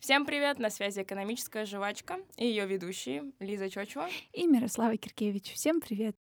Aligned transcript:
Всем 0.00 0.24
привет! 0.24 0.60
На 0.60 0.70
связи 0.70 1.02
экономическая 1.02 1.66
жвачка 1.66 2.18
и 2.36 2.46
ее 2.46 2.66
ведущие 2.66 3.32
Лиза 3.40 3.68
Чочева 3.68 4.08
и 4.32 4.46
Мирослава 4.46 4.96
Киркевич. 4.96 5.52
Всем 5.54 5.80
привет! 5.80 6.14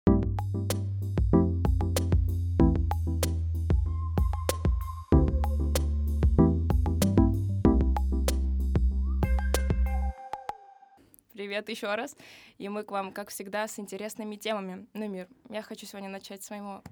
Привет 11.35 11.69
еще 11.69 11.95
раз. 11.95 12.17
И 12.57 12.71
мы 12.71 12.83
к 12.83 12.91
вам, 12.91 13.13
как 13.13 13.29
всегда, 13.29 13.69
с 13.69 13.79
интересными 13.79 14.37
темами. 14.37 14.87
Ну, 14.95 15.07
мир, 15.07 15.29
я 15.51 15.61
хочу 15.61 15.85
сегодня 15.85 16.09
начать 16.09 16.43
с 16.43 16.47
своего 16.47 16.83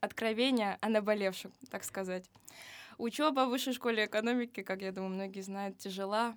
откровения 0.00 0.76
о 0.82 0.90
наболевшем, 0.90 1.50
так 1.70 1.82
сказать. 1.82 2.30
Учеба 2.98 3.46
в 3.46 3.50
высшей 3.50 3.74
школе 3.74 4.06
экономики, 4.06 4.62
как 4.62 4.80
я 4.80 4.90
думаю, 4.90 5.10
многие 5.10 5.42
знают, 5.42 5.78
тяжела. 5.78 6.36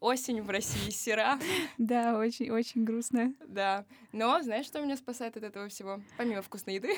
Осень 0.00 0.42
в 0.42 0.50
России 0.50 0.90
сера. 0.90 1.38
Да, 1.78 2.18
очень-очень 2.18 2.84
грустно. 2.84 3.34
Да. 3.46 3.84
Но 4.12 4.42
знаешь, 4.42 4.66
что 4.66 4.80
меня 4.80 4.96
спасает 4.96 5.36
от 5.36 5.44
этого 5.44 5.68
всего? 5.68 6.00
Помимо 6.16 6.42
вкусной 6.42 6.76
еды, 6.76 6.96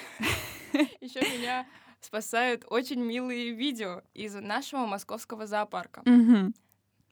еще 1.01 1.21
меня 1.21 1.67
спасают 2.01 2.65
очень 2.69 3.01
милые 3.01 3.51
видео 3.51 4.03
из 4.15 4.35
нашего 4.35 4.87
московского 4.87 5.47
зоопарка. 5.47 6.03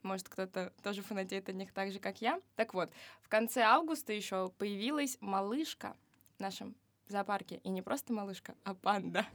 Может, 0.03 0.27
кто-то 0.27 0.73
тоже 0.83 1.01
фанатеет 1.01 1.47
от 1.47 1.55
них 1.55 1.71
так 1.71 1.91
же, 1.91 1.99
как 1.99 2.21
я. 2.21 2.41
Так 2.55 2.73
вот, 2.73 2.91
в 3.21 3.29
конце 3.29 3.61
августа 3.61 4.11
еще 4.11 4.51
появилась 4.57 5.17
малышка 5.21 5.95
в 6.37 6.41
нашем 6.41 6.75
зоопарке. 7.07 7.61
И 7.63 7.69
не 7.69 7.81
просто 7.81 8.11
малышка, 8.11 8.55
а 8.63 8.73
панда. 8.73 9.25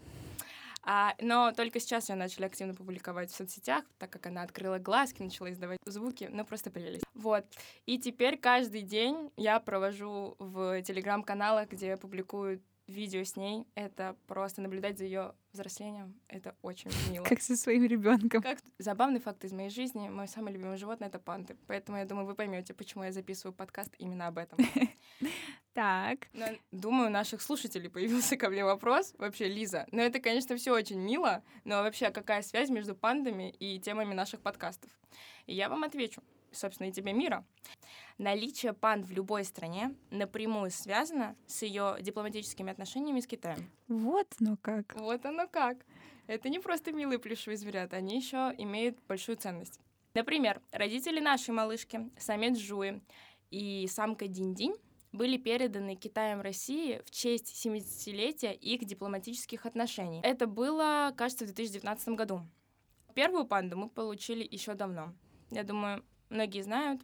А, 0.83 1.15
но 1.21 1.53
только 1.53 1.81
сейчас 1.81 2.09
ее 2.09 2.17
начали 2.17 2.45
активно 2.45 2.75
публиковать 2.75 3.31
в 3.31 3.37
соцсетях, 3.37 3.85
так 3.99 4.11
как 4.11 4.27
она 4.27 4.43
открыла 4.43 4.79
глазки, 4.79 5.23
начала 5.23 5.51
издавать 5.53 5.79
звуки, 5.87 6.29
ну 6.31 6.45
просто 6.45 6.71
прелесть. 6.71 7.05
Вот. 7.15 7.45
И 7.87 7.99
теперь 7.99 8.39
каждый 8.39 8.83
день 8.83 9.31
я 9.37 9.61
провожу 9.61 10.37
в 10.39 10.81
телеграм-каналах, 10.83 11.69
где 11.69 11.97
публикуют 11.97 12.63
видео 12.89 13.23
с 13.23 13.37
ней. 13.37 13.67
Это 13.75 14.17
просто 14.27 14.61
наблюдать 14.61 14.99
за 14.99 15.05
ее 15.05 15.35
взрослением. 15.53 16.15
Это 16.29 16.57
очень 16.63 16.91
мило. 17.13 17.25
Как 17.25 17.41
со 17.41 17.57
своим 17.57 17.85
ребенком. 17.85 18.43
Как 18.43 18.59
забавный 18.79 19.21
факт 19.21 19.45
из 19.45 19.53
моей 19.53 19.71
жизни. 19.71 20.09
Мое 20.09 20.27
самое 20.27 20.55
любимое 20.55 20.77
животное 20.77 21.09
это 21.09 21.19
панды. 21.19 21.57
Поэтому 21.67 21.99
я 21.99 22.05
думаю, 22.05 22.27
вы 22.27 22.35
поймете, 22.35 22.75
почему 22.75 23.05
я 23.05 23.13
записываю 23.13 23.55
подкаст 23.55 23.95
именно 23.99 24.27
об 24.27 24.39
этом. 24.39 24.59
Так. 25.75 26.27
Но, 26.33 26.47
думаю, 26.73 27.07
у 27.07 27.13
наших 27.13 27.41
слушателей 27.41 27.89
появился 27.89 28.37
ко 28.37 28.51
мне 28.51 28.65
вопрос. 28.65 29.15
Вообще, 29.17 29.47
Лиза, 29.47 29.87
ну 29.93 30.03
это, 30.03 30.19
конечно, 30.19 30.57
все 30.57 30.73
очень 30.75 30.99
мило, 30.99 31.45
но 31.63 31.83
вообще, 31.85 32.07
а 32.07 32.11
какая 32.11 32.43
связь 32.43 32.69
между 32.69 32.97
пандами 32.97 33.51
и 33.61 33.79
темами 33.79 34.13
наших 34.13 34.41
подкастов? 34.41 34.91
И 35.47 35.55
я 35.55 35.69
вам 35.69 35.85
отвечу 35.85 36.21
собственно, 36.53 36.89
и 36.89 36.93
тебе 36.93 37.13
мира. 37.13 37.45
Наличие 38.19 38.73
панд 38.73 39.07
в 39.07 39.13
любой 39.13 39.45
стране 39.45 39.95
напрямую 40.11 40.71
связано 40.71 41.37
с 41.47 41.63
ее 41.63 41.97
дипломатическими 42.01 42.71
отношениями 42.71 43.21
с 43.21 43.27
Китаем. 43.27 43.71
Вот 43.87 44.27
оно 44.41 44.57
как. 44.61 44.95
Вот 44.97 45.25
оно 45.25 45.47
как. 45.47 45.79
Это 46.27 46.49
не 46.49 46.59
просто 46.59 46.93
милые 46.93 47.19
плюшевые 47.19 47.57
зверята, 47.57 47.97
они 47.97 48.17
еще 48.17 48.53
имеют 48.59 48.99
большую 49.07 49.37
ценность. 49.37 49.81
Например, 50.15 50.61
родители 50.73 51.21
нашей 51.21 51.51
малышки, 51.51 52.11
самец 52.19 52.59
Жуи 52.59 53.01
и 53.51 53.87
самка 53.89 54.27
Динь-Динь, 54.27 54.75
были 55.13 55.39
переданы 55.39 55.95
Китаем 55.95 56.41
России 56.41 57.01
в 57.05 57.11
честь 57.11 57.65
70-летия 57.65 58.53
их 58.53 58.85
дипломатических 58.85 59.65
отношений. 59.65 60.21
Это 60.23 60.47
было, 60.47 61.15
кажется, 61.17 61.45
в 61.45 61.49
2019 61.55 62.09
году. 62.11 62.43
Первую 63.15 63.47
панду 63.47 63.77
мы 63.77 63.89
получили 63.89 64.47
еще 64.49 64.75
давно. 64.75 65.15
Я 65.51 65.65
думаю, 65.65 66.05
многие 66.31 66.63
знают, 66.63 67.03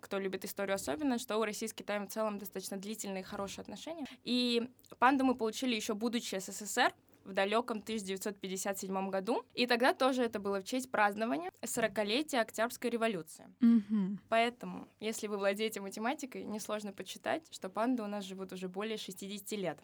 кто 0.00 0.18
любит 0.18 0.44
историю 0.44 0.74
особенно, 0.74 1.18
что 1.18 1.38
у 1.38 1.44
России 1.44 1.66
с 1.66 1.72
Китаем 1.72 2.06
в 2.06 2.10
целом 2.10 2.38
достаточно 2.38 2.76
длительные 2.76 3.22
и 3.22 3.24
хорошие 3.24 3.62
отношения. 3.62 4.06
И 4.22 4.68
панду 4.98 5.24
мы 5.24 5.34
получили 5.34 5.74
еще 5.74 5.94
будучи 5.94 6.38
СССР, 6.38 6.92
в 7.24 7.32
далеком 7.32 7.78
1957 7.78 9.10
году. 9.10 9.44
И 9.54 9.66
тогда 9.66 9.94
тоже 9.94 10.22
это 10.22 10.38
было 10.38 10.60
в 10.60 10.64
честь 10.64 10.90
празднования 10.90 11.50
40-летия 11.62 12.40
Октябрьской 12.40 12.90
революции. 12.90 13.46
Mm-hmm. 13.60 14.18
Поэтому, 14.28 14.88
если 15.00 15.26
вы 15.26 15.38
владеете 15.38 15.80
математикой, 15.80 16.44
несложно 16.44 16.92
подсчитать, 16.92 17.46
что 17.50 17.68
панды 17.68 18.02
у 18.02 18.06
нас 18.06 18.24
живут 18.24 18.52
уже 18.52 18.68
более 18.68 18.98
60 18.98 19.58
лет. 19.58 19.78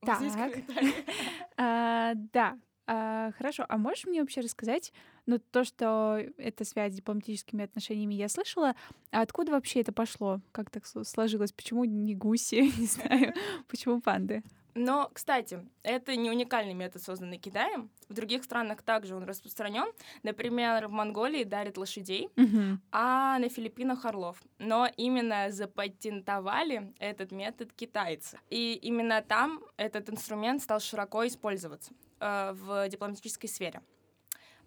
Так. 0.00 0.22
а, 1.58 2.14
да. 2.14 2.58
А, 2.92 3.30
хорошо. 3.38 3.64
А 3.68 3.78
можешь 3.78 4.04
мне 4.06 4.20
вообще 4.20 4.40
рассказать, 4.40 4.92
ну, 5.24 5.38
то, 5.38 5.62
что 5.62 6.18
эта 6.38 6.64
связь 6.64 6.92
с 6.92 6.96
дипломатическими 6.96 7.62
отношениями 7.62 8.14
я 8.14 8.28
слышала, 8.28 8.74
а 9.12 9.20
откуда 9.22 9.52
вообще 9.52 9.82
это 9.82 9.92
пошло? 9.92 10.40
Как 10.50 10.70
так 10.70 10.84
сложилось? 10.86 11.52
Почему 11.52 11.84
не 11.84 12.16
гуси? 12.16 12.62
Не 12.80 12.86
знаю. 12.86 13.34
Почему 13.68 14.00
панды? 14.00 14.42
Но, 14.74 15.10
кстати, 15.12 15.66
это 15.82 16.16
не 16.16 16.30
уникальный 16.30 16.74
метод, 16.74 17.02
созданный 17.02 17.38
Китаем. 17.38 17.90
В 18.08 18.14
других 18.14 18.44
странах 18.44 18.82
также 18.82 19.14
он 19.14 19.24
распространен. 19.24 19.92
Например, 20.22 20.88
в 20.88 20.90
Монголии 20.90 21.44
дарят 21.44 21.76
лошадей, 21.76 22.28
uh-huh. 22.36 22.78
а 22.92 23.38
на 23.38 23.48
Филиппинах 23.48 24.04
орлов. 24.04 24.42
Но 24.58 24.88
именно 24.96 25.50
запатентовали 25.50 26.92
этот 26.98 27.32
метод 27.32 27.72
китайцы. 27.72 28.38
И 28.48 28.74
именно 28.74 29.22
там 29.22 29.62
этот 29.76 30.10
инструмент 30.10 30.62
стал 30.62 30.80
широко 30.80 31.26
использоваться 31.26 31.92
э, 32.20 32.52
в 32.52 32.88
дипломатической 32.88 33.48
сфере. 33.48 33.82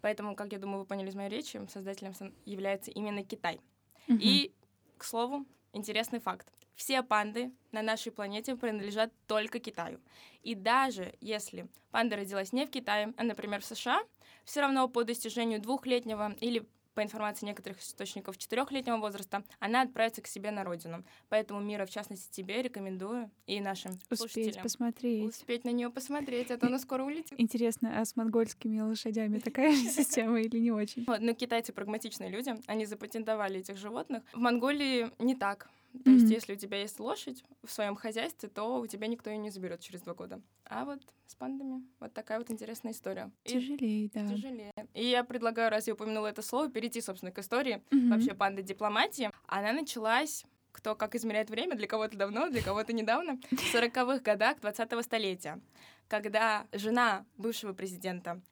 Поэтому, 0.00 0.36
как 0.36 0.52
я 0.52 0.58
думаю, 0.58 0.80
вы 0.80 0.84
поняли 0.84 1.08
из 1.08 1.14
моей 1.14 1.30
речи, 1.30 1.60
создателем 1.72 2.12
является 2.44 2.90
именно 2.90 3.24
Китай. 3.24 3.60
Uh-huh. 4.06 4.18
И, 4.20 4.52
к 4.98 5.04
слову, 5.04 5.46
интересный 5.72 6.20
факт. 6.20 6.46
Все 6.74 7.02
панды 7.02 7.52
на 7.72 7.82
нашей 7.82 8.10
планете 8.12 8.56
принадлежат 8.56 9.12
только 9.26 9.58
Китаю. 9.58 10.00
И 10.42 10.54
даже 10.54 11.14
если 11.20 11.68
панда 11.90 12.16
родилась 12.16 12.52
не 12.52 12.66
в 12.66 12.70
Китае, 12.70 13.14
а, 13.16 13.22
например, 13.22 13.60
в 13.60 13.64
США, 13.64 14.02
все 14.44 14.60
равно 14.60 14.88
по 14.88 15.04
достижению 15.04 15.60
двухлетнего 15.60 16.34
или 16.40 16.66
по 16.94 17.02
информации 17.02 17.46
некоторых 17.46 17.80
источников, 17.80 18.38
четырехлетнего 18.38 18.98
возраста, 18.98 19.42
она 19.58 19.82
отправится 19.82 20.22
к 20.22 20.26
себе 20.26 20.50
на 20.50 20.64
родину. 20.64 21.04
Поэтому 21.28 21.60
Мира, 21.60 21.86
в 21.86 21.90
частности, 21.90 22.30
тебе 22.30 22.62
рекомендую 22.62 23.30
и 23.46 23.60
нашим 23.60 23.92
Успеть 24.10 24.18
слушателям. 24.18 24.62
посмотреть. 24.62 25.24
Успеть 25.28 25.64
на 25.64 25.70
нее 25.70 25.90
посмотреть, 25.90 26.50
а 26.50 26.58
то 26.58 26.68
она 26.68 26.78
скоро 26.78 27.02
улетит. 27.02 27.34
Интересно, 27.38 28.00
а 28.00 28.04
с 28.04 28.16
монгольскими 28.16 28.80
лошадями 28.80 29.38
такая 29.44 29.72
же 29.72 29.88
система 29.88 30.40
или 30.40 30.58
не 30.58 30.70
очень? 30.70 31.04
Вот, 31.06 31.20
но 31.20 31.34
китайцы 31.34 31.72
прагматичные 31.72 32.30
люди, 32.30 32.54
они 32.66 32.86
запатентовали 32.86 33.60
этих 33.60 33.76
животных. 33.76 34.22
В 34.32 34.38
Монголии 34.38 35.10
не 35.18 35.34
так. 35.34 35.68
То 36.02 36.10
mm-hmm. 36.10 36.14
есть, 36.14 36.30
если 36.30 36.54
у 36.54 36.56
тебя 36.56 36.78
есть 36.80 36.98
лошадь 36.98 37.44
в 37.62 37.70
своем 37.70 37.94
хозяйстве, 37.94 38.48
то 38.48 38.80
у 38.80 38.86
тебя 38.86 39.06
никто 39.06 39.30
ее 39.30 39.38
не 39.38 39.50
заберет 39.50 39.80
через 39.80 40.02
два 40.02 40.14
года. 40.14 40.40
А 40.64 40.84
вот 40.84 41.00
с 41.26 41.36
пандами 41.36 41.84
вот 42.00 42.12
такая 42.12 42.38
вот 42.38 42.50
интересная 42.50 42.92
история. 42.92 43.30
Тяжелее, 43.44 44.10
да. 44.12 44.26
Тяжелее. 44.26 44.72
И 44.92 45.04
я 45.04 45.22
предлагаю, 45.22 45.70
раз 45.70 45.86
я 45.86 45.94
упомянула 45.94 46.26
это 46.26 46.42
слово, 46.42 46.68
перейти, 46.68 47.00
собственно, 47.00 47.30
к 47.30 47.38
истории 47.38 47.82
mm-hmm. 47.90 48.08
вообще 48.08 48.34
панды 48.34 48.62
дипломатии. 48.62 49.30
Она 49.46 49.72
началась 49.72 50.44
кто 50.72 50.96
как 50.96 51.14
измеряет 51.14 51.50
время, 51.50 51.76
для 51.76 51.86
кого-то 51.86 52.16
давно, 52.16 52.48
для 52.48 52.60
кого-то 52.60 52.92
недавно, 52.92 53.38
в 53.52 53.74
40-х 53.74 54.18
годах 54.18 54.58
20-го 54.58 55.02
столетия, 55.02 55.60
когда 56.08 56.66
жена 56.72 57.24
бывшего 57.36 57.72
президента 57.72 58.42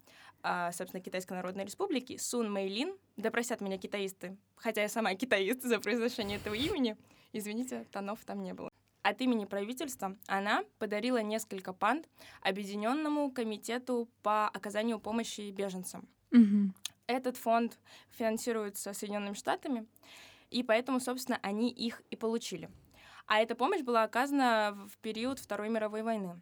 а, 0.43 0.73
собственно, 0.73 1.03
Китайской 1.03 1.35
Народной 1.35 1.65
Республики, 1.65 2.17
Сун 2.17 2.51
Мэйлин, 2.51 2.97
да 3.17 3.31
просят 3.31 3.61
меня 3.61 3.79
китаисты, 3.79 4.37
хотя 4.57 4.83
я 4.83 4.89
сама 4.89 5.15
китаист 5.15 5.63
за 5.63 5.79
произношение 5.79 6.39
этого 6.39 6.55
имени, 6.55 6.97
извините, 7.33 7.85
тонов 7.91 8.25
там 8.25 8.43
не 8.43 8.55
было. 8.55 8.71
От 9.03 9.21
имени 9.21 9.47
правительства 9.47 10.17
она 10.29 10.65
подарила 10.79 11.23
несколько 11.23 11.73
панд 11.73 12.09
Объединенному 12.41 13.31
комитету 13.33 14.09
по 14.23 14.49
оказанию 14.49 15.01
помощи 15.01 15.51
беженцам. 15.51 16.09
Угу. 16.31 16.73
Этот 17.09 17.37
фонд 17.37 17.79
финансируется 18.11 18.93
Соединенными 18.93 19.35
Штатами, 19.35 19.87
и 20.51 20.63
поэтому, 20.63 21.01
собственно, 21.01 21.39
они 21.43 21.71
их 21.71 22.03
и 22.11 22.17
получили. 22.17 22.71
А 23.27 23.41
эта 23.41 23.55
помощь 23.55 23.83
была 23.83 24.05
оказана 24.05 24.79
в 24.89 24.99
период 24.99 25.39
Второй 25.39 25.69
мировой 25.69 26.03
войны. 26.03 26.41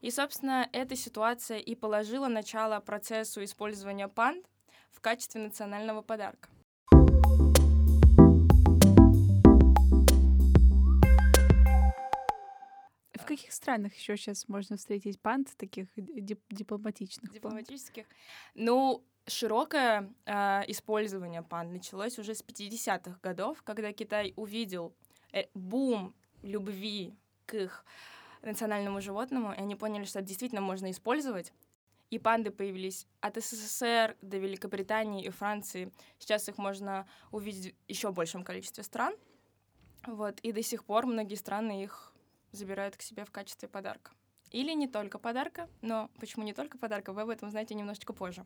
И, 0.00 0.10
собственно, 0.10 0.68
эта 0.72 0.96
ситуация 0.96 1.58
и 1.58 1.74
положила 1.74 2.28
начало 2.28 2.78
процессу 2.80 3.42
использования 3.42 4.08
панд 4.08 4.46
в 4.90 5.00
качестве 5.00 5.40
национального 5.40 6.02
подарка. 6.02 6.48
Каких 13.26 13.52
странах 13.52 13.94
еще 13.94 14.16
сейчас 14.16 14.48
можно 14.48 14.76
встретить 14.76 15.20
панд 15.20 15.56
таких 15.56 15.88
дип 15.96 16.40
дипломатичных? 16.50 17.32
Дипломатических. 17.32 18.06
Панд? 18.06 18.16
Ну, 18.54 19.04
широкое 19.26 20.12
э, 20.24 20.62
использование 20.68 21.42
панд 21.42 21.72
началось 21.72 22.18
уже 22.18 22.34
с 22.34 22.42
50-х 22.42 23.18
годов, 23.22 23.62
когда 23.62 23.92
Китай 23.92 24.32
увидел 24.36 24.94
э, 25.32 25.44
бум 25.54 26.14
любви 26.42 27.14
к 27.46 27.54
их 27.54 27.84
национальному 28.42 29.00
животному, 29.00 29.52
и 29.52 29.56
они 29.56 29.74
поняли, 29.74 30.04
что 30.04 30.20
это 30.20 30.28
действительно 30.28 30.60
можно 30.60 30.90
использовать. 30.90 31.52
И 32.10 32.18
панды 32.18 32.52
появились 32.52 33.06
от 33.20 33.36
СССР 33.36 34.16
до 34.22 34.38
Великобритании 34.38 35.24
и 35.24 35.30
Франции. 35.30 35.92
Сейчас 36.18 36.48
их 36.48 36.56
можно 36.56 37.08
увидеть 37.32 37.74
в 37.74 37.90
еще 37.90 38.12
большем 38.12 38.44
количестве 38.44 38.84
стран. 38.84 39.14
Вот. 40.06 40.38
И 40.40 40.52
до 40.52 40.62
сих 40.62 40.84
пор 40.84 41.06
многие 41.06 41.34
страны 41.34 41.82
их 41.82 42.14
забирают 42.56 42.96
к 42.96 43.02
себе 43.02 43.24
в 43.24 43.30
качестве 43.30 43.68
подарка. 43.68 44.12
Или 44.50 44.72
не 44.72 44.88
только 44.88 45.18
подарка, 45.18 45.68
но 45.82 46.10
почему 46.18 46.44
не 46.44 46.52
только 46.52 46.78
подарка, 46.78 47.12
вы 47.12 47.22
об 47.22 47.28
этом 47.28 47.50
знаете 47.50 47.74
немножечко 47.74 48.12
позже. 48.12 48.44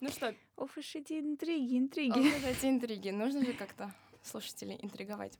Ну 0.00 0.08
что? 0.08 0.34
Ох 0.56 0.76
уж 0.76 0.94
эти 0.96 1.20
интриги, 1.20 1.78
интриги. 1.78 2.18
Ох 2.18 2.36
уж 2.38 2.44
эти 2.44 2.66
интриги. 2.66 3.10
Нужно 3.10 3.44
же 3.44 3.52
как-то 3.52 3.92
слушателей 4.22 4.78
интриговать. 4.82 5.38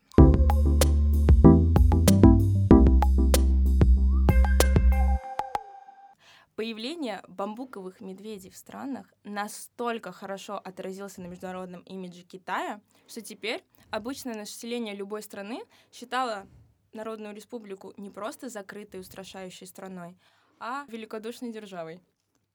Появление 6.55 7.23
бамбуковых 7.29 8.01
медведей 8.01 8.51
в 8.51 8.57
странах 8.57 9.13
настолько 9.25 10.13
хорошо 10.13 10.59
отразился 10.59 11.23
на 11.23 11.27
международном 11.27 11.81
имидже 11.81 12.23
Китая, 12.23 12.81
что 13.09 13.23
теперь 13.23 13.65
обычное 13.91 14.35
население 14.35 14.95
любой 14.95 15.23
страны 15.23 15.65
считало 15.91 16.47
Народную 16.93 17.35
Республику 17.35 17.93
не 17.97 18.11
просто 18.11 18.49
закрытой 18.49 19.01
устрашающей 19.01 19.67
страной, 19.67 20.17
а 20.59 20.85
великодушной 20.89 21.53
державой. 21.53 22.01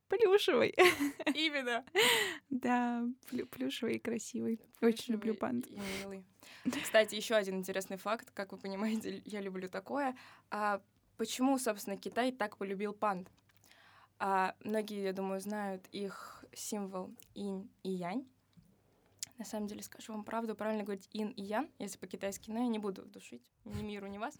Плюшевый. 0.09 0.73
Именно. 1.35 1.83
Да, 2.49 3.03
плюшевый 3.51 3.95
и 3.95 3.99
красивый. 3.99 4.61
Очень 4.81 5.13
люблю 5.13 5.35
панд. 5.35 5.67
И 5.67 5.79
милый. 6.01 6.23
Кстати, 6.81 7.15
еще 7.15 7.35
один 7.35 7.57
интересный 7.57 7.97
факт. 7.97 8.31
Как 8.33 8.53
вы 8.53 8.57
понимаете, 8.57 9.21
я 9.25 9.41
люблю 9.41 9.67
такое. 9.67 10.15
А 10.49 10.81
почему, 11.17 11.57
собственно, 11.59 11.97
Китай 11.97 12.31
так 12.31 12.57
полюбил 12.57 12.93
панд? 12.93 13.29
А 14.19 14.55
многие, 14.63 15.03
я 15.03 15.13
думаю, 15.13 15.41
знают 15.41 15.85
их 15.91 16.45
символ 16.53 17.13
инь 17.35 17.69
и 17.83 17.89
янь. 17.89 18.25
На 19.37 19.45
самом 19.45 19.67
деле, 19.67 19.83
скажу 19.83 20.13
вам 20.13 20.23
правду, 20.23 20.55
правильно 20.55 20.83
говорить 20.83 21.07
ин 21.13 21.29
и 21.29 21.43
ян, 21.43 21.69
если 21.77 21.97
по-китайски, 21.97 22.49
но 22.49 22.59
я 22.59 22.67
не 22.67 22.79
буду 22.79 23.05
душить 23.05 23.43
ни 23.65 23.83
миру, 23.83 24.07
ни 24.07 24.17
вас. 24.17 24.37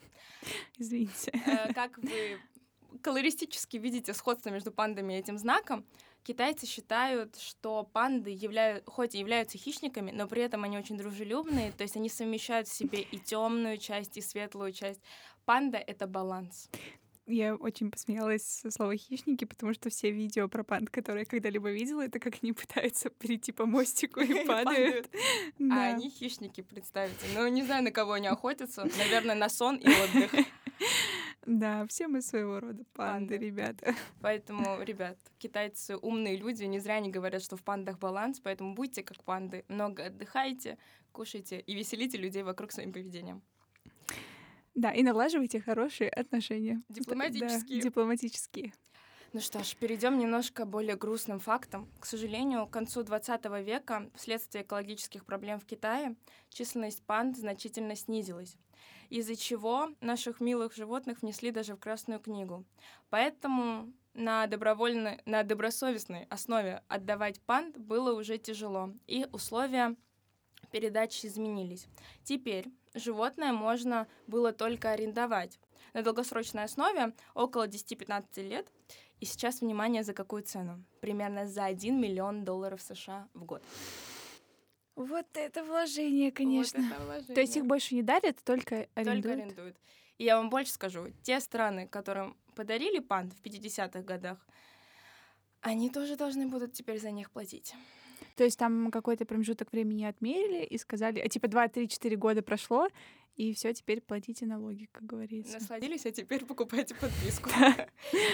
Извините. 0.76 1.32
Э, 1.46 1.72
как 1.72 1.98
вы 1.98 2.38
колористически 3.02 3.76
видите 3.76 4.12
сходство 4.12 4.50
между 4.50 4.72
пандами 4.72 5.14
и 5.14 5.16
этим 5.16 5.38
знаком, 5.38 5.84
китайцы 6.24 6.66
считают, 6.66 7.36
что 7.36 7.84
панды 7.84 8.30
являют, 8.30 8.84
хоть 8.86 9.14
и 9.14 9.18
являются 9.18 9.56
хищниками, 9.56 10.10
но 10.10 10.26
при 10.26 10.42
этом 10.42 10.64
они 10.64 10.76
очень 10.78 10.98
дружелюбные, 10.98 11.72
то 11.72 11.82
есть 11.82 11.96
они 11.96 12.08
совмещают 12.08 12.66
в 12.66 12.74
себе 12.74 13.02
и 13.02 13.18
темную 13.18 13.78
часть, 13.78 14.16
и 14.16 14.20
светлую 14.20 14.72
часть. 14.72 15.00
Панда— 15.44 15.78
это 15.86 16.06
баланс 16.06 16.68
я 17.28 17.54
очень 17.54 17.90
посмеялась 17.90 18.42
со 18.42 18.70
слова 18.70 18.96
хищники, 18.96 19.44
потому 19.44 19.74
что 19.74 19.90
все 19.90 20.10
видео 20.10 20.48
про 20.48 20.64
панд, 20.64 20.90
которые 20.90 21.22
я 21.22 21.26
когда-либо 21.26 21.70
видела, 21.70 22.02
это 22.02 22.18
как 22.18 22.34
они 22.42 22.52
пытаются 22.54 23.10
перейти 23.10 23.52
по 23.52 23.66
мостику 23.66 24.20
и 24.20 24.44
падают. 24.46 25.08
А 25.70 25.94
они 25.94 26.10
хищники, 26.10 26.62
представьте. 26.62 27.26
Ну, 27.34 27.46
не 27.48 27.62
знаю, 27.64 27.84
на 27.84 27.90
кого 27.90 28.12
они 28.12 28.26
охотятся. 28.26 28.84
Наверное, 28.98 29.34
на 29.34 29.48
сон 29.48 29.76
и 29.76 29.88
отдых. 29.88 30.32
Да, 31.46 31.86
все 31.86 32.08
мы 32.08 32.20
своего 32.20 32.60
рода 32.60 32.84
панды, 32.92 33.34
панды, 33.34 33.38
ребята. 33.38 33.94
Поэтому, 34.20 34.82
ребят, 34.82 35.16
китайцы 35.38 35.96
умные 35.96 36.36
люди, 36.36 36.64
не 36.64 36.78
зря 36.78 36.96
они 36.96 37.08
говорят, 37.08 37.42
что 37.42 37.56
в 37.56 37.62
пандах 37.62 37.98
баланс, 37.98 38.38
поэтому 38.38 38.74
будьте 38.74 39.02
как 39.02 39.24
панды, 39.24 39.64
много 39.68 40.04
отдыхайте, 40.04 40.76
кушайте 41.10 41.58
и 41.60 41.74
веселите 41.74 42.18
людей 42.18 42.42
вокруг 42.42 42.70
своим 42.70 42.92
поведением. 42.92 43.42
Да, 44.78 44.92
и 44.92 45.02
налаживайте 45.02 45.60
хорошие 45.60 46.08
отношения. 46.08 46.80
Дипломатические. 46.88 47.80
Да, 47.80 47.84
дипломатические. 47.84 48.72
Ну 49.32 49.40
что 49.40 49.64
ж, 49.64 49.74
перейдем 49.74 50.18
немножко 50.18 50.66
более 50.66 50.94
грустным 50.94 51.40
фактам. 51.40 51.88
К 51.98 52.06
сожалению, 52.06 52.64
к 52.68 52.70
концу 52.70 53.02
20 53.02 53.44
века 53.64 54.08
вследствие 54.14 54.62
экологических 54.62 55.24
проблем 55.24 55.58
в 55.58 55.66
Китае 55.66 56.14
численность 56.50 57.02
панд 57.02 57.36
значительно 57.36 57.96
снизилась, 57.96 58.56
из-за 59.10 59.34
чего 59.34 59.88
наших 60.00 60.40
милых 60.40 60.72
животных 60.76 61.22
внесли 61.22 61.50
даже 61.50 61.74
в 61.74 61.80
Красную 61.80 62.20
книгу. 62.20 62.64
Поэтому 63.10 63.92
на 64.14 64.46
добровольной, 64.46 65.20
на 65.26 65.42
добросовестной 65.42 66.26
основе 66.30 66.84
отдавать 66.86 67.40
панд 67.40 67.76
было 67.76 68.12
уже 68.16 68.38
тяжело, 68.38 68.94
и 69.08 69.26
условия 69.32 69.96
передачи 70.70 71.26
изменились. 71.26 71.86
Теперь 72.24 72.66
животное 72.94 73.52
можно 73.52 74.06
было 74.26 74.52
только 74.52 74.90
арендовать 74.90 75.58
на 75.94 76.02
долгосрочной 76.02 76.64
основе 76.64 77.12
около 77.34 77.66
10-15 77.66 78.48
лет. 78.48 78.66
И 79.20 79.24
сейчас, 79.24 79.60
внимание, 79.60 80.04
за 80.04 80.14
какую 80.14 80.42
цену? 80.42 80.84
Примерно 81.00 81.46
за 81.46 81.64
1 81.64 82.00
миллион 82.00 82.44
долларов 82.44 82.80
США 82.80 83.28
в 83.34 83.44
год. 83.44 83.62
Вот 84.94 85.26
это 85.34 85.64
вложение, 85.64 86.30
конечно. 86.30 86.80
Вот 86.80 86.92
это 86.92 87.04
вложение. 87.04 87.34
То 87.34 87.40
есть 87.40 87.56
их 87.56 87.66
больше 87.66 87.94
не 87.94 88.02
дарят, 88.02 88.42
только 88.44 88.88
арендуют? 88.94 89.22
Только 89.22 89.42
арендуют. 89.42 89.76
И 90.18 90.24
я 90.24 90.36
вам 90.36 90.50
больше 90.50 90.72
скажу, 90.72 91.12
те 91.22 91.40
страны, 91.40 91.86
которым 91.86 92.36
подарили 92.54 92.98
панд 92.98 93.32
в 93.32 93.42
50-х 93.42 94.02
годах, 94.02 94.44
они 95.60 95.90
тоже 95.90 96.16
должны 96.16 96.46
будут 96.48 96.72
теперь 96.72 97.00
за 97.00 97.10
них 97.10 97.30
платить. 97.30 97.74
То 98.38 98.44
есть 98.44 98.56
там 98.56 98.92
какой-то 98.92 99.24
промежуток 99.24 99.72
времени 99.72 100.04
отмерили 100.04 100.64
и 100.64 100.78
сказали, 100.78 101.18
а 101.18 101.28
типа 101.28 101.46
2-3-4 101.46 102.14
года 102.14 102.40
прошло, 102.40 102.86
и 103.34 103.52
все, 103.52 103.74
теперь 103.74 104.00
платите 104.00 104.46
налоги, 104.46 104.88
как 104.92 105.04
говорится. 105.04 105.54
Насладились, 105.54 106.06
а 106.06 106.12
теперь 106.12 106.44
покупайте 106.44 106.94
подписку. 106.94 107.50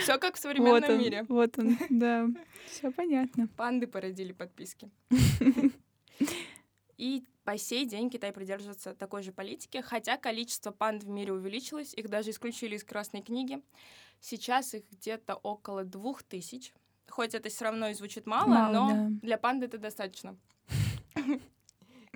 Все 0.02 0.18
как 0.18 0.36
в 0.36 0.38
современном 0.38 0.98
мире. 0.98 1.24
Вот 1.30 1.58
он, 1.58 1.78
да. 1.88 2.28
Все 2.68 2.92
понятно. 2.92 3.48
Панды 3.56 3.86
породили 3.86 4.32
подписки. 4.32 4.90
И 6.98 7.24
по 7.44 7.56
сей 7.56 7.86
день 7.86 8.10
Китай 8.10 8.30
придерживается 8.30 8.94
такой 8.94 9.22
же 9.22 9.32
политики, 9.32 9.80
хотя 9.80 10.18
количество 10.18 10.70
панд 10.70 11.02
в 11.04 11.08
мире 11.08 11.32
увеличилось, 11.32 11.94
их 11.94 12.10
даже 12.10 12.28
исключили 12.28 12.76
из 12.76 12.84
Красной 12.84 13.22
книги. 13.22 13.62
Сейчас 14.20 14.74
их 14.74 14.82
где-то 14.90 15.36
около 15.36 15.82
двух 15.82 16.22
тысяч, 16.22 16.74
Хоть 17.14 17.32
это 17.32 17.48
все 17.48 17.66
равно 17.66 17.90
и 17.90 17.94
звучит 17.94 18.26
мало, 18.26 18.48
мало 18.48 18.72
но 18.72 18.88
да. 18.88 19.08
для 19.22 19.38
панды 19.38 19.66
это 19.66 19.78
достаточно. 19.78 20.36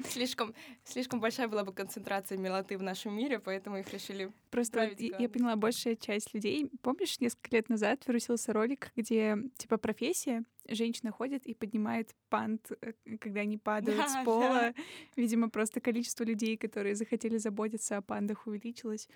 Слишком, 0.04 0.54
слишком 0.82 1.20
большая 1.20 1.46
была 1.46 1.62
бы 1.62 1.72
концентрация 1.72 2.36
милоты 2.36 2.76
в 2.76 2.82
нашем 2.82 3.16
мире, 3.16 3.38
поэтому 3.38 3.78
их 3.78 3.92
решили 3.92 4.32
Просто 4.50 4.90
я, 4.98 5.16
я 5.18 5.28
поняла, 5.28 5.54
большая 5.54 5.94
часть 5.94 6.34
людей... 6.34 6.68
Помнишь, 6.82 7.20
несколько 7.20 7.54
лет 7.54 7.68
назад 7.68 8.06
вирусился 8.08 8.52
ролик, 8.52 8.90
где, 8.96 9.36
типа, 9.56 9.76
профессия, 9.76 10.42
женщина 10.66 11.12
ходит 11.12 11.46
и 11.46 11.54
поднимает 11.54 12.16
пант, 12.28 12.72
э, 12.80 12.92
когда 13.18 13.42
они 13.42 13.56
падают 13.56 13.98
да, 13.98 14.08
с 14.08 14.24
пола. 14.24 14.48
Да. 14.48 14.74
Видимо, 15.14 15.48
просто 15.48 15.80
количество 15.80 16.24
людей, 16.24 16.56
которые 16.56 16.96
захотели 16.96 17.38
заботиться 17.38 17.98
о 17.98 18.02
пандах, 18.02 18.48
увеличилось. 18.48 19.08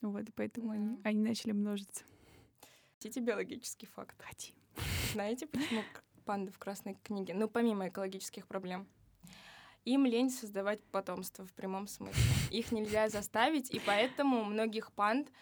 Вот, 0.00 0.26
поэтому 0.34 0.68
да. 0.68 0.74
они, 0.74 0.98
они 1.04 1.22
начали 1.22 1.52
множиться. 1.52 2.02
Хотите 2.94 3.20
биологический 3.20 3.86
факт? 3.86 4.20
Хотим. 4.20 4.54
Знаете, 5.12 5.46
почему 5.46 5.82
панды 6.24 6.52
в 6.52 6.58
Красной 6.58 6.94
книге? 6.94 7.34
Ну, 7.34 7.48
помимо 7.48 7.88
экологических 7.88 8.46
проблем. 8.46 8.86
Им 9.84 10.06
лень 10.06 10.30
создавать 10.30 10.82
потомство 10.84 11.44
в 11.44 11.52
прямом 11.52 11.88
смысле. 11.88 12.22
Их 12.50 12.70
нельзя 12.70 13.08
заставить, 13.08 13.70
и 13.70 13.80
поэтому 13.80 14.44
многих 14.44 14.92
панд 14.92 15.32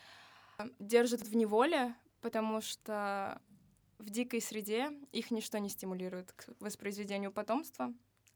э, 0.59 0.69
держат 0.79 1.23
в 1.23 1.37
неволе, 1.37 1.95
потому 2.23 2.61
что 2.61 3.43
в 3.99 4.09
дикой 4.11 4.41
среде 4.41 4.93
их 5.13 5.31
ничто 5.31 5.59
не 5.59 5.69
стимулирует 5.69 6.33
к 6.33 6.47
воспроизведению 6.61 7.33
потомства, 7.33 7.93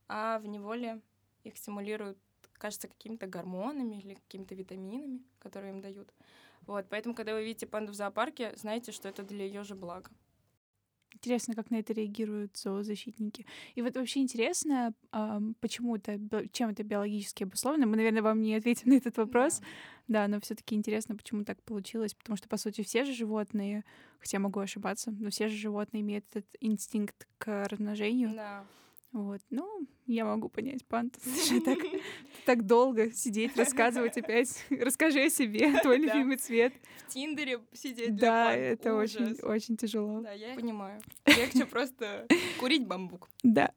а 0.08 0.38
в 0.40 0.46
неволе 0.46 1.00
их 1.44 1.56
стимулируют, 1.56 2.18
кажется, 2.54 2.88
какими-то 2.88 3.26
гормонами 3.26 4.00
или 4.00 4.14
какими-то 4.14 4.54
витаминами, 4.54 5.22
которые 5.38 5.72
им 5.72 5.80
дают. 5.80 6.12
Вот, 6.66 6.86
поэтому, 6.90 7.14
когда 7.14 7.32
вы 7.32 7.44
видите 7.44 7.66
панду 7.66 7.92
в 7.92 7.94
зоопарке, 7.94 8.54
знайте, 8.56 8.92
что 8.92 9.08
это 9.08 9.22
для 9.22 9.46
ее 9.46 9.64
же 9.64 9.74
блага. 9.74 10.10
Интересно, 11.14 11.54
как 11.54 11.70
на 11.70 11.76
это 11.76 11.92
реагируют 11.92 12.56
зоозащитники. 12.56 13.46
И 13.74 13.82
вот 13.82 13.94
вообще 13.94 14.20
интересно, 14.20 14.94
почему 15.60 15.96
это, 15.96 16.18
чем 16.52 16.70
это 16.70 16.82
биологически 16.82 17.44
обусловлено. 17.44 17.86
Мы, 17.86 17.96
наверное, 17.96 18.22
вам 18.22 18.40
не 18.40 18.54
ответим 18.54 18.90
на 18.90 18.94
этот 18.94 19.16
вопрос. 19.18 19.60
Да, 20.08 20.26
да 20.26 20.28
но 20.28 20.40
все-таки 20.40 20.74
интересно, 20.74 21.16
почему 21.16 21.44
так 21.44 21.62
получилось. 21.62 22.14
Потому 22.14 22.36
что, 22.36 22.48
по 22.48 22.56
сути, 22.56 22.82
все 22.82 23.04
же 23.04 23.12
животные, 23.12 23.84
хотя 24.18 24.38
могу 24.38 24.60
ошибаться, 24.60 25.10
но 25.10 25.30
все 25.30 25.48
же 25.48 25.56
животные 25.56 26.00
имеют 26.00 26.24
этот 26.30 26.46
инстинкт 26.60 27.28
к 27.38 27.68
размножению. 27.68 28.34
Да. 28.34 28.64
Вот, 29.12 29.42
ну, 29.50 29.86
я 30.06 30.24
могу 30.24 30.48
понять 30.48 30.86
панту. 30.86 31.20
так, 31.64 31.78
так 32.46 32.66
долго 32.66 33.12
сидеть, 33.12 33.56
рассказывать 33.56 34.16
опять. 34.16 34.64
Расскажи 34.70 35.24
о 35.24 35.30
себе, 35.30 35.78
твой 35.80 35.98
любимый 35.98 36.36
цвет. 36.38 36.72
В 37.06 37.08
Тиндере 37.08 37.60
сидеть 37.74 38.16
Да, 38.16 38.54
это 38.54 38.94
очень, 38.94 39.34
очень 39.42 39.76
тяжело. 39.76 40.22
Да, 40.22 40.32
я 40.32 40.54
понимаю. 40.54 41.02
Легче 41.26 41.66
просто 41.66 42.26
курить 42.58 42.86
бамбук. 42.86 43.28
Да. 43.42 43.74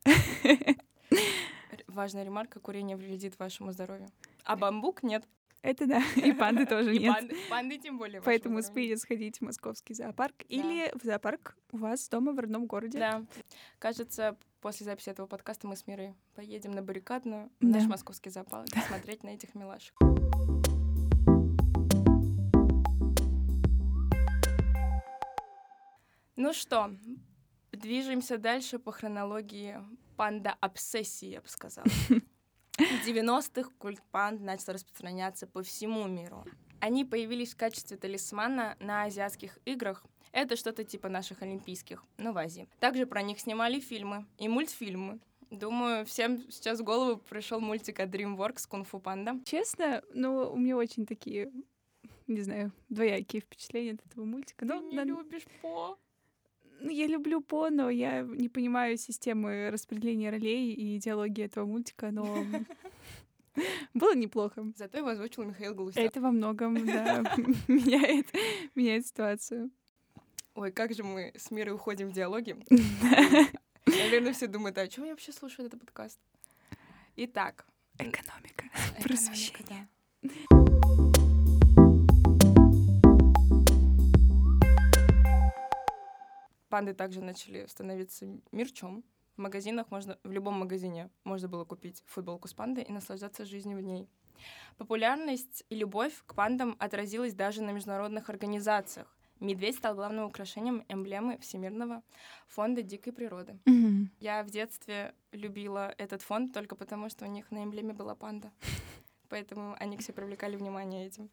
Важная 1.87 2.23
ремарка, 2.23 2.61
курение 2.61 2.95
вредит 2.95 3.37
вашему 3.37 3.73
здоровью. 3.73 4.07
А 4.45 4.55
бамбук 4.55 5.03
нет. 5.03 5.25
Это 5.61 5.87
да. 5.87 6.03
И 6.15 6.31
панды 6.31 6.65
тоже 6.67 6.95
И 6.95 6.99
нет. 6.99 7.13
панды, 7.13 7.35
панды 7.49 7.77
тем 7.79 7.97
более. 7.97 8.21
Поэтому 8.21 8.59
успеете 8.59 8.97
сходить 8.97 9.39
в 9.39 9.41
московский 9.41 9.95
зоопарк 9.95 10.35
или 10.47 10.91
в 10.93 11.03
зоопарк 11.03 11.57
у 11.71 11.77
вас 11.77 12.07
дома 12.07 12.33
в 12.33 12.39
родном 12.39 12.67
городе. 12.67 12.99
Да. 12.99 13.25
Кажется, 13.79 14.37
после 14.65 14.83
записи 14.83 15.09
этого 15.09 15.27
подкаста 15.27 15.67
мы 15.67 15.75
с 15.75 15.85
Мирой 15.85 16.15
поедем 16.33 16.71
на 16.71 16.81
баррикадную 16.81 17.51
Да. 17.59 17.67
наш 17.67 17.83
московский 17.85 18.31
зоопарк 18.31 18.67
смотреть 18.87 19.21
на 19.21 19.29
этих 19.29 19.53
милашек. 19.53 19.93
Ну 26.35 26.51
что, 26.51 26.95
движемся 27.73 28.39
дальше 28.39 28.79
по 28.79 28.91
хронологии 28.91 29.77
панда-обсессии, 30.17 31.27
я 31.27 31.41
бы 31.41 31.47
сказала. 31.47 31.85
В 32.79 33.07
90-х 33.07 33.69
культ 33.77 34.01
панд 34.09 34.41
начал 34.41 34.73
распространяться 34.73 35.45
по 35.45 35.61
всему 35.61 36.07
миру. 36.07 36.43
Они 36.79 37.05
появились 37.05 37.53
в 37.53 37.57
качестве 37.57 37.97
талисмана 37.97 38.77
на 38.79 39.03
азиатских 39.03 39.59
играх. 39.65 40.03
Это 40.35 40.57
что-то 40.57 40.83
типа 40.83 41.07
наших 41.07 41.41
олимпийских, 41.41 42.03
но 42.17 42.33
в 42.33 42.37
Азии. 42.37 42.67
Также 42.81 43.05
про 43.05 43.21
них 43.21 43.39
снимали 43.39 43.79
фильмы 43.79 44.25
и 44.37 44.49
мультфильмы. 44.49 45.19
Думаю, 45.49 46.05
всем 46.05 46.43
сейчас 46.51 46.79
в 46.81 46.83
голову 46.83 47.21
пришел 47.29 47.61
мультик 47.61 48.01
от 48.01 48.09
DreamWorks 48.09 48.67
«Кунг-фу 48.67 48.99
панда». 48.99 49.39
Честно, 49.45 50.01
ну, 50.13 50.51
у 50.51 50.57
меня 50.57 50.75
очень 50.75 51.05
такие, 51.05 51.51
не 52.27 52.41
знаю, 52.41 52.73
двоякие 52.89 53.41
впечатления 53.41 53.91
от 53.93 54.05
этого 54.05 54.25
мультика. 54.25 54.65
Ты 54.65 54.73
Ну, 54.73 54.89
не 54.89 54.95
на- 54.97 55.03
любишь 55.05 55.45
По? 55.61 55.97
ну, 56.81 56.89
я 56.89 57.07
люблю 57.07 57.39
По, 57.39 57.69
но 57.69 57.89
я 57.89 58.23
не 58.23 58.49
понимаю 58.49 58.97
системы 58.97 59.69
распределения 59.71 60.31
ролей 60.31 60.73
и 60.73 60.97
идеологии 60.97 61.45
этого 61.45 61.65
мультика, 61.65 62.11
но 62.11 62.25
было 63.93 64.13
неплохо. 64.15 64.65
Зато 64.75 64.97
его 64.97 65.07
озвучил 65.09 65.43
Михаил 65.45 65.73
Галустян. 65.75 66.03
Это 66.03 66.19
во 66.19 66.31
многом, 66.31 66.85
да, 66.85 67.23
меняет, 67.69 68.27
меняет 68.75 69.07
ситуацию. 69.07 69.69
Ой, 70.55 70.71
как 70.71 70.93
же 70.93 71.03
мы 71.03 71.33
с 71.35 71.51
Мирой 71.51 71.75
уходим 71.75 72.07
в 72.07 72.13
диалоги. 72.13 72.55
Наверное, 73.85 74.31
все 74.31 74.47
думают, 74.47 74.77
а 74.77 74.87
чего 74.87 75.05
я 75.05 75.11
вообще 75.11 75.33
слушаю 75.33 75.67
этот 75.67 75.81
подкаст? 75.81 76.17
Итак, 77.17 77.65
Экономика. 77.99 78.63
Просвещение. 79.03 79.89
Панды 86.69 86.93
также 86.93 87.19
начали 87.19 87.65
становиться 87.65 88.25
мерчом. 88.53 89.03
В 89.35 89.41
магазинах 89.41 89.91
можно, 89.91 90.17
в 90.23 90.31
любом 90.31 90.53
магазине 90.53 91.09
можно 91.25 91.49
было 91.49 91.65
купить 91.65 92.01
футболку 92.05 92.47
с 92.47 92.53
пандой 92.53 92.85
и 92.85 92.93
наслаждаться 92.93 93.43
жизнью 93.43 93.79
в 93.79 93.81
ней. 93.81 94.07
Популярность 94.77 95.65
и 95.69 95.75
любовь 95.75 96.13
к 96.25 96.33
пандам 96.33 96.77
отразилась 96.79 97.33
даже 97.33 97.61
на 97.61 97.71
международных 97.71 98.29
организациях. 98.29 99.14
Медведь 99.39 99.75
стал 99.77 99.95
главным 99.95 100.25
украшением 100.25 100.85
эмблемы 100.87 101.37
Всемирного 101.39 102.03
фонда 102.47 102.81
дикой 102.81 103.13
природы. 103.13 103.59
Мгм. 103.65 104.11
Я 104.19 104.43
в 104.43 104.49
детстве 104.49 105.13
любила 105.31 105.93
этот 105.97 106.21
фонд 106.21 106.53
только 106.53 106.75
потому, 106.75 107.09
что 107.09 107.25
у 107.25 107.27
них 107.27 107.51
на 107.51 107.63
эмблеме 107.63 107.93
была 107.93 108.15
панда. 108.15 108.51
Поэтому 109.29 109.75
они 109.79 109.97
все 109.97 110.13
привлекали 110.13 110.55
внимание 110.55 111.07
этим. 111.07 111.29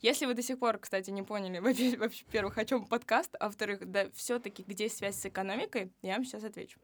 Если 0.00 0.26
вы 0.26 0.34
до 0.34 0.42
сих 0.42 0.58
пор, 0.58 0.78
кстати, 0.78 1.10
не 1.10 1.22
поняли, 1.22 1.58
во- 1.98 2.06
во-первых, 2.06 2.58
о 2.58 2.64
чем 2.64 2.86
подкаст, 2.86 3.34
а 3.38 3.46
во-вторых, 3.46 3.90
да 3.90 4.10
все-таки 4.14 4.62
где 4.62 4.88
связь 4.88 5.16
с 5.16 5.26
экономикой, 5.26 5.92
я 6.02 6.14
вам 6.14 6.24
сейчас 6.24 6.44
отвечу. 6.44 6.78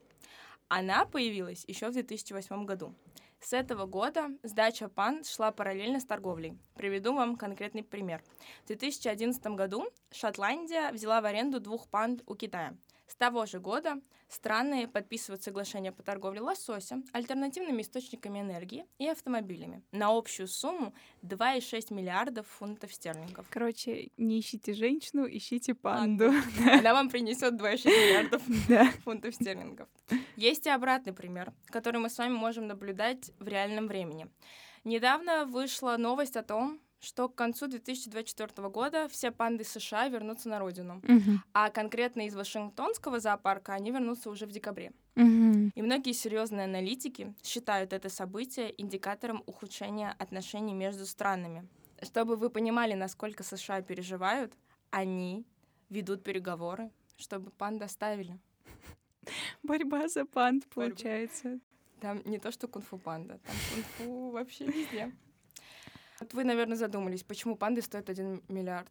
Она 0.69 1.05
появилась 1.05 1.64
еще 1.67 1.88
в 1.88 1.93
2008 1.93 2.64
году. 2.64 2.95
С 3.41 3.55
этого 3.55 3.87
года 3.87 4.29
сдача 4.43 4.89
панд 4.89 5.27
шла 5.27 5.51
параллельно 5.51 5.99
с 5.99 6.05
торговлей. 6.05 6.59
Приведу 6.75 7.15
вам 7.15 7.37
конкретный 7.37 7.83
пример. 7.83 8.23
В 8.65 8.67
2011 8.67 9.45
году 9.57 9.89
Шотландия 10.11 10.93
взяла 10.93 11.23
в 11.23 11.25
аренду 11.25 11.59
двух 11.59 11.89
панд 11.89 12.23
у 12.27 12.35
Китая. 12.35 12.77
С 13.11 13.17
того 13.17 13.45
же 13.45 13.59
года 13.59 14.00
страны 14.29 14.87
подписывают 14.87 15.43
соглашения 15.43 15.90
по 15.90 16.00
торговле 16.00 16.40
лососем, 16.40 17.05
альтернативными 17.12 17.83
источниками 17.83 18.38
энергии 18.38 18.87
и 18.99 19.09
автомобилями 19.09 19.83
на 19.90 20.17
общую 20.17 20.47
сумму 20.47 20.95
2,6 21.23 21.93
миллиардов 21.93 22.47
фунтов 22.47 22.95
стерлингов. 22.95 23.47
Короче, 23.50 24.11
не 24.17 24.38
ищите 24.38 24.75
женщину, 24.75 25.26
ищите 25.29 25.75
панду. 25.75 26.33
Она 26.73 26.95
вам 26.95 27.11
принесет 27.11 27.55
2,6 27.55 27.88
миллиардов 27.88 28.43
фунтов 29.05 29.35
стерлингов. 29.35 29.88
Есть 30.37 30.67
и 30.67 30.71
обратный 30.71 31.12
пример, 31.12 31.52
который 31.67 32.00
мы 32.00 32.11
с 32.11 32.17
вами 32.17 32.35
можем 32.35 32.69
наблюдать 32.69 33.33
в 33.40 33.49
реальном 33.49 33.88
времени. 33.88 34.29
Недавно 34.85 35.47
вышла 35.47 35.97
новость 35.97 36.37
о 36.37 36.45
том, 36.45 36.81
что 37.00 37.28
к 37.28 37.35
концу 37.35 37.66
2024 37.66 38.69
года 38.69 39.09
все 39.09 39.30
панды 39.30 39.64
США 39.64 40.09
вернутся 40.09 40.49
на 40.49 40.59
родину, 40.59 41.00
Мгм. 41.02 41.42
а 41.54 41.71
конкретно 41.71 42.26
из 42.26 42.35
Вашингтонского 42.35 43.21
зоопарка 43.21 43.73
они 43.73 43.90
вернутся 43.90 44.30
уже 44.30 44.47
в 44.47 44.50
декабре. 44.52 44.92
Мгм. 45.14 45.73
И 45.75 45.83
многие 45.83 46.12
серьезные 46.12 46.64
аналитики 46.64 47.35
считают 47.42 47.92
это 47.92 48.09
событие 48.11 48.73
индикатором 48.80 49.42
ухудшения 49.47 50.14
отношений 50.19 50.75
между 50.75 51.07
странами. 51.07 51.66
Чтобы 52.02 52.37
вы 52.37 52.50
понимали, 52.50 52.95
насколько 52.95 53.42
США 53.42 53.83
переживают, 53.83 54.52
они 54.90 55.45
ведут 55.88 56.23
переговоры, 56.23 56.90
чтобы 57.16 57.50
панд 57.50 57.83
оставили. 57.83 58.38
Борьба 59.62 60.09
за 60.09 60.25
панд, 60.25 60.66
Борьба. 60.75 60.90
получается. 60.95 61.59
Там 62.00 62.23
не 62.25 62.38
то, 62.38 62.50
что 62.50 62.69
кунг-фу 62.69 62.97
панда, 62.99 63.38
там 63.45 63.54
кунг-фу 63.75 64.30
вообще 64.30 64.66
везде. 64.66 65.12
Вот 66.21 66.35
вы, 66.35 66.45
наверное, 66.45 66.77
задумались, 66.77 67.23
почему 67.23 67.57
панды 67.57 67.81
стоят 67.81 68.11
1 68.11 68.43
миллиард. 68.49 68.91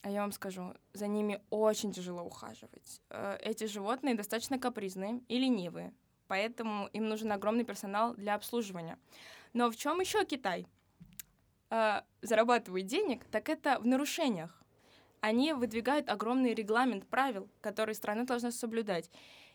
А 0.00 0.10
я 0.10 0.22
вам 0.22 0.32
скажу, 0.32 0.74
за 0.94 1.06
ними 1.06 1.40
очень 1.50 1.92
тяжело 1.92 2.22
ухаживать. 2.22 3.00
Э, 3.10 3.36
Эти 3.40 3.64
животные 3.64 4.14
достаточно 4.14 4.58
капризные 4.58 5.20
и 5.28 5.38
ленивые, 5.38 5.92
поэтому 6.26 6.88
им 6.92 7.08
нужен 7.08 7.32
огромный 7.32 7.64
персонал 7.64 8.14
для 8.14 8.34
обслуживания. 8.34 8.98
Но 9.52 9.70
в 9.70 9.76
чем 9.76 10.00
еще 10.00 10.24
Китай 10.24 10.66
э, 11.70 12.00
зарабатывает 12.22 12.86
денег, 12.86 13.24
так 13.26 13.48
это 13.48 13.78
в 13.78 13.86
нарушениях. 13.86 14.62
Они 15.20 15.52
выдвигают 15.54 16.08
огромный 16.10 16.54
регламент 16.54 17.06
правил, 17.06 17.48
которые 17.60 17.94
страна 17.94 18.24
должна 18.24 18.52
соблюдать. 18.52 19.10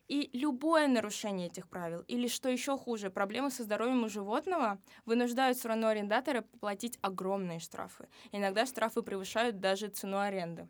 И 0.09 0.31
любое 0.33 0.87
нарушение 0.87 1.47
этих 1.47 1.69
правил, 1.69 2.03
или 2.07 2.27
что 2.27 2.49
еще 2.49 2.75
хуже, 2.75 3.11
проблемы 3.11 3.51
со 3.51 3.63
здоровьем 3.63 4.03
у 4.03 4.09
животного 4.09 4.79
вынуждают 5.05 5.55
страну 5.55 5.85
арендатора 5.85 6.41
платить 6.59 6.97
огромные 7.01 7.59
штрафы. 7.59 8.09
Иногда 8.31 8.65
штрафы 8.65 9.03
превышают 9.03 9.59
даже 9.59 9.87
цену 9.87 10.17
аренды. 10.17 10.67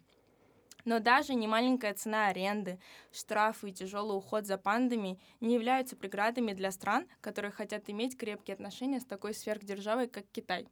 Но 0.84 1.00
даже 1.00 1.36
немаленькая 1.36 1.94
цена 1.94 2.28
аренды, 2.28 2.80
штрафы 3.14 3.70
и 3.70 3.74
тяжелый 3.74 4.18
уход 4.18 4.46
за 4.46 4.58
пандами 4.58 5.20
не 5.40 5.54
являются 5.54 5.96
преградами 5.96 6.52
для 6.52 6.72
стран, 6.72 7.08
которые 7.22 7.52
хотят 7.52 7.90
иметь 7.90 8.18
крепкие 8.18 8.56
отношения 8.56 9.00
с 9.00 9.06
такой 9.06 9.34
сверхдержавой, 9.34 10.08
как 10.08 10.26
Китай. 10.34 10.68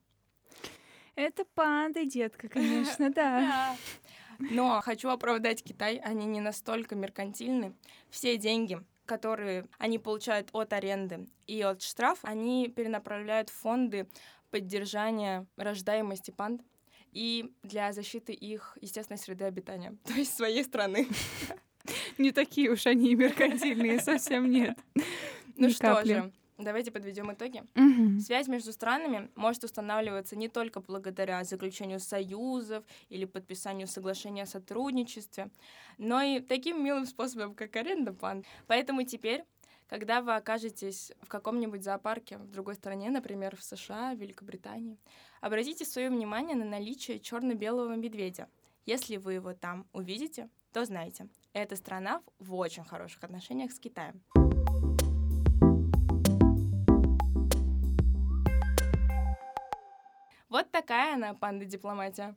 Это 1.15 1.45
панды, 1.55 2.05
детка, 2.05 2.49
конечно, 2.49 3.11
да. 3.11 3.77
Но 4.39 4.81
хочу 4.81 5.09
оправдать 5.09 5.63
Китай, 5.63 5.97
они 5.97 6.25
не 6.25 6.41
настолько 6.41 6.95
меркантильны. 6.95 7.73
Все 8.09 8.37
деньги, 8.37 8.79
которые 9.05 9.65
они 9.77 9.99
получают 9.99 10.49
от 10.53 10.73
аренды 10.73 11.27
и 11.47 11.61
от 11.61 11.81
штраф, 11.81 12.19
они 12.21 12.67
перенаправляют 12.67 13.49
в 13.49 13.53
фонды 13.53 14.07
поддержания 14.51 15.45
рождаемости 15.57 16.31
панд 16.31 16.61
и 17.11 17.51
для 17.63 17.93
защиты 17.93 18.33
их 18.33 18.77
естественной 18.81 19.17
среды 19.17 19.45
обитания, 19.45 19.95
то 20.03 20.13
есть 20.13 20.35
своей 20.35 20.63
страны. 20.63 21.07
Не 22.17 22.31
такие 22.31 22.69
уж 22.69 22.85
они 22.85 23.15
меркантильные, 23.15 23.99
совсем 23.99 24.51
нет. 24.51 24.77
Ну 25.55 25.69
что 25.69 26.03
же, 26.03 26.31
давайте 26.57 26.91
подведем 26.91 27.31
итоги. 27.31 27.63
Мгм. 27.75 28.19
Связь 28.19 28.47
между 28.47 28.73
странами 28.73 29.29
может 29.35 29.63
устанавливаться 29.63 30.35
не 30.35 30.47
только 30.47 30.81
благодаря 30.81 31.43
заключению 31.43 31.99
союзов 31.99 32.83
или 33.09 33.25
подписанию 33.25 33.87
соглашения 33.87 34.43
о 34.43 34.47
сотрудничестве, 34.47 35.49
но 35.97 36.21
и 36.21 36.39
таким 36.39 36.83
милым 36.83 37.05
способом, 37.05 37.53
как 37.53 37.75
аренда 37.75 38.13
панд. 38.13 38.45
Поэтому 38.67 39.03
теперь, 39.03 39.43
когда 39.87 40.21
вы 40.21 40.35
окажетесь 40.35 41.11
в 41.21 41.27
каком-нибудь 41.27 41.83
зоопарке 41.83 42.37
в 42.37 42.51
другой 42.51 42.75
стране, 42.75 43.09
например, 43.09 43.55
в 43.55 43.63
США, 43.63 44.13
Великобритании, 44.13 44.97
обратите 45.41 45.85
свое 45.85 46.09
внимание 46.09 46.55
на 46.55 46.65
наличие 46.65 47.19
черно-белого 47.19 47.95
медведя. 47.95 48.49
Если 48.85 49.17
вы 49.17 49.33
его 49.33 49.53
там 49.53 49.85
увидите, 49.93 50.49
то 50.71 50.85
знайте, 50.85 51.27
эта 51.53 51.75
страна 51.75 52.21
в 52.39 52.53
очень 52.55 52.83
хороших 52.83 53.23
отношениях 53.23 53.71
с 53.71 53.79
Китаем. 53.79 54.21
Вот 60.49 60.71
такая 60.71 61.15
она, 61.15 61.33
панда-дипломатия. 61.33 62.35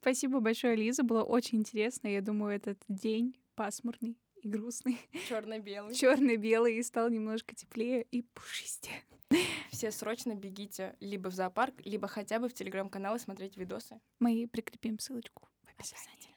Спасибо 0.00 0.40
большое, 0.40 0.76
Лиза. 0.76 1.02
Было 1.02 1.22
очень 1.22 1.58
интересно. 1.58 2.08
Я 2.08 2.22
думаю, 2.22 2.54
этот 2.56 2.78
день 2.88 3.36
пасмурный 3.54 4.16
и 4.42 4.48
грустный, 4.48 4.98
Черно-белый. 5.28 5.94
черно-белый, 5.94 6.76
и 6.76 6.82
стал 6.82 7.10
немножко 7.10 7.54
теплее 7.54 8.02
и 8.10 8.22
пушистее. 8.22 9.02
Все 9.70 9.90
срочно 9.92 10.34
бегите 10.34 10.96
либо 11.00 11.28
в 11.28 11.34
зоопарк, 11.34 11.74
либо 11.84 12.08
хотя 12.08 12.38
бы 12.38 12.48
в 12.48 12.54
телеграм-канал 12.54 13.16
и 13.16 13.18
смотреть 13.18 13.56
видосы. 13.56 14.00
Мы 14.18 14.48
прикрепим 14.50 14.98
ссылочку 14.98 15.48
в 15.62 15.70
описании. 15.78 16.34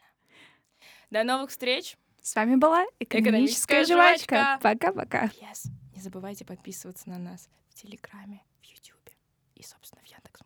До 1.10 1.24
новых 1.24 1.50
встреч! 1.50 1.98
С 2.22 2.36
вами 2.36 2.56
была 2.56 2.86
Экономическая, 3.00 3.84
Экономическая 3.84 3.86
жвачка. 3.86 4.60
Пока-пока. 4.62 5.26
Yes. 5.42 5.70
Не 5.96 6.02
забывайте 6.02 6.46
подписываться 6.46 7.10
на 7.10 7.18
нас 7.18 7.50
в 7.70 7.76
Телеграме, 7.76 8.44
в 8.62 8.66
Ютубе 8.66 9.12
и, 9.56 9.64
собственно, 9.64 10.02
в 10.04 10.06
Яндекс. 10.08 10.43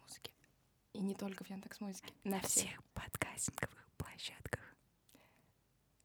И 0.97 0.99
не 0.99 1.13
только 1.13 1.43
в 1.43 1.49
Яндекс 1.51 1.79
Музыке, 1.79 2.11
на, 2.23 2.31
на 2.31 2.39
всех. 2.39 2.69
всех 2.69 2.83
подкастинговых 2.95 3.87
площадках. 3.97 4.61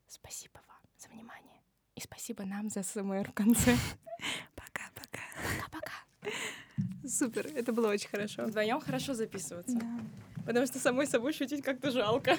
Спасибо 0.06 0.61
вам 0.68 0.82
за 0.99 1.08
внимание. 1.08 1.62
И 1.94 2.00
спасибо 2.02 2.44
нам 2.44 2.68
за 2.68 2.82
СМР 2.82 3.30
в 3.30 3.32
конце. 3.32 3.75
Пока-пока. 4.54 5.22
Пока-пока. 5.70 7.08
Супер, 7.08 7.46
это 7.54 7.72
было 7.72 7.88
очень 7.88 8.11
хорошо. 8.11 8.44
Вдвоем 8.44 8.82
хорошо 8.82 9.14
записываться. 9.14 9.78
Да. 9.78 10.00
Потому 10.44 10.66
что 10.66 10.78
самой 10.78 11.06
собой 11.06 11.32
шутить 11.32 11.62
как-то 11.62 11.90
жалко. 11.90 12.37